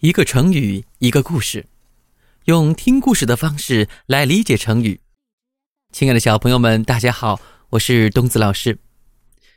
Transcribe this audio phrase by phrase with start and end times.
[0.00, 1.66] 一个成语，一个故事，
[2.44, 5.00] 用听故事的方式来理解成语。
[5.92, 7.40] 亲爱的小朋友们，大家好，
[7.70, 8.78] 我是东子老师。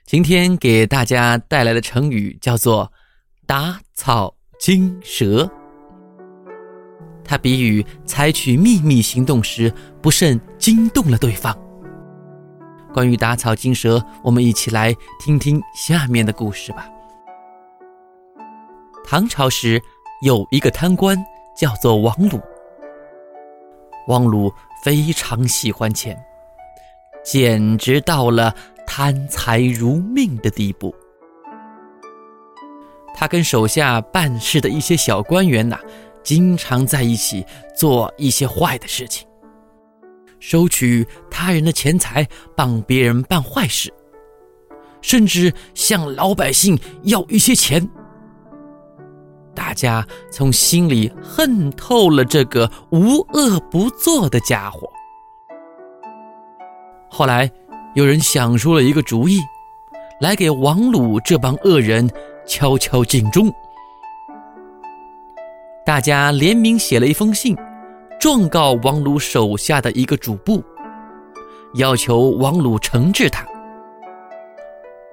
[0.03, 2.91] 今天给大家带来的成语叫做
[3.45, 5.47] “打草惊蛇”。
[7.23, 9.71] 它比喻采取秘密行动时
[10.01, 11.55] 不慎惊动了对方。
[12.91, 16.89] 关于打草惊蛇，我们一起来听听下面的故事吧。
[19.05, 19.79] 唐朝时。
[20.21, 21.17] 有一个贪官
[21.57, 22.39] 叫做王鲁，
[24.07, 24.53] 王鲁
[24.83, 26.15] 非常喜欢钱，
[27.23, 28.53] 简直到了
[28.85, 30.93] 贪财如命的地步。
[33.15, 35.79] 他跟手下办事的一些小官员呐，
[36.21, 37.43] 经常在一起
[37.75, 39.27] 做一些坏的事情，
[40.39, 43.91] 收取他人的钱财，帮别人办坏事，
[45.01, 47.89] 甚至向老百姓要一些钱。
[49.71, 54.91] 大家从心里恨透了这个无恶不作的家伙。
[57.09, 57.49] 后来，
[57.95, 59.39] 有人想出了一个主意，
[60.19, 62.05] 来给王鲁这帮恶人
[62.45, 63.49] 敲敲警钟。
[65.85, 67.55] 大家联名写了一封信，
[68.19, 70.61] 状告王鲁手下的一个主簿，
[71.75, 73.45] 要求王鲁惩治他。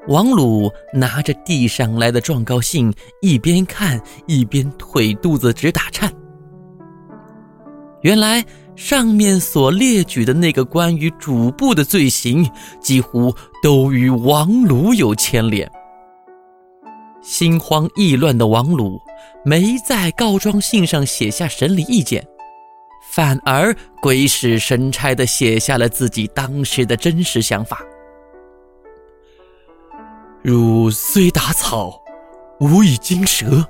[0.08, 6.10] 王鲁拿着递上来的状告信，一边看一边腿肚子直打颤。
[8.00, 8.42] 原来
[8.74, 12.48] 上面所列举的那个关于主簿的罪行，
[12.80, 15.70] 几乎都与王鲁有牵连。
[17.20, 18.98] 心慌意乱的王鲁
[19.44, 22.26] 没在告状信上写下审理意见，
[23.10, 27.82] 反而鬼使神差地写下了自己当时的真实想法。
[30.42, 32.00] 汝虽打草，
[32.60, 33.68] 吾以惊蛇。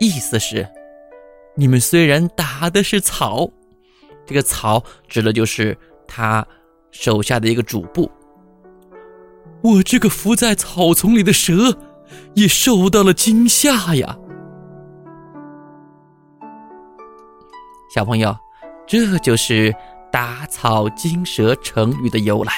[0.00, 0.68] 意思是，
[1.54, 3.48] 你们虽然打的是草，
[4.26, 5.76] 这个草指的就是
[6.08, 6.46] 他
[6.90, 8.10] 手下的一个主簿。
[9.62, 11.78] 我这个伏在草丛里的蛇，
[12.34, 14.18] 也受到了惊吓呀。
[17.94, 18.36] 小朋友，
[18.86, 19.72] 这就是
[20.10, 22.52] “打草惊蛇”成语的由来。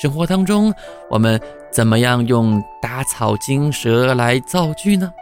[0.00, 0.72] 生活当中，
[1.10, 1.40] 我们
[1.72, 5.12] 怎么样用“打草惊蛇”来造句呢？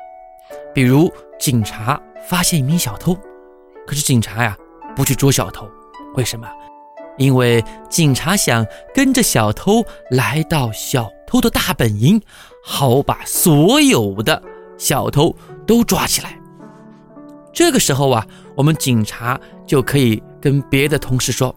[0.74, 1.98] 比如，警察
[2.28, 3.16] 发现一名小偷，
[3.86, 4.54] 可是警察呀
[4.94, 5.66] 不去捉小偷，
[6.14, 6.46] 为什么？
[7.16, 12.20] 因为警察想跟着小偷来到小偷的大本营，
[12.62, 14.42] 好把所有的
[14.76, 15.34] 小偷
[15.66, 16.38] 都抓起来。
[17.50, 21.56] 这个时候啊，我们警察就可以跟别的同事说。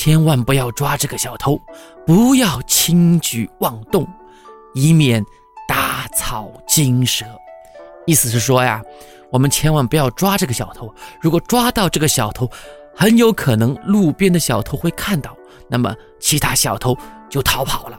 [0.00, 1.60] 千万不要抓这个小偷，
[2.06, 4.08] 不要轻举妄动，
[4.72, 5.22] 以免
[5.68, 7.26] 打草惊蛇。
[8.06, 8.80] 意思是说呀，
[9.30, 10.90] 我们千万不要抓这个小偷。
[11.20, 12.50] 如果抓到这个小偷，
[12.96, 15.36] 很有可能路边的小偷会看到，
[15.68, 16.96] 那么其他小偷
[17.28, 17.98] 就逃跑了。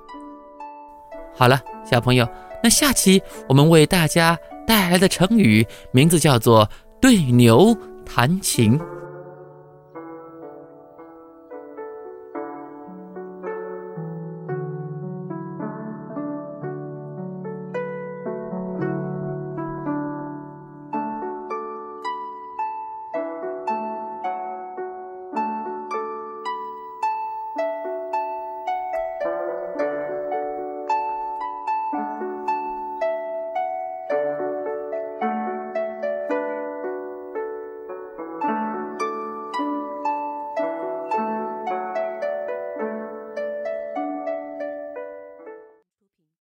[1.35, 2.27] 好了，小朋友，
[2.63, 4.35] 那下期我们为大家
[4.65, 6.67] 带来的成语名字叫做
[6.99, 8.81] “对牛弹琴”。